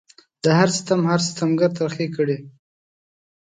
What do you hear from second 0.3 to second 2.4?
د هر ستم هر ستمګر ترخې کړي